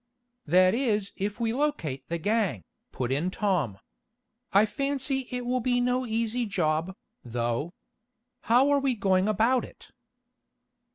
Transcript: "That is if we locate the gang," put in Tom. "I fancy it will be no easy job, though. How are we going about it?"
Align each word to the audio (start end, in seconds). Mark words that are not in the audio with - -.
"That 0.47 0.73
is 0.73 1.11
if 1.15 1.39
we 1.39 1.53
locate 1.53 2.09
the 2.09 2.17
gang," 2.17 2.63
put 2.91 3.11
in 3.11 3.29
Tom. 3.29 3.77
"I 4.51 4.65
fancy 4.65 5.27
it 5.29 5.45
will 5.45 5.59
be 5.59 5.79
no 5.79 6.07
easy 6.07 6.47
job, 6.47 6.95
though. 7.23 7.75
How 8.49 8.71
are 8.71 8.79
we 8.79 8.95
going 8.95 9.27
about 9.29 9.63
it?" 9.63 9.89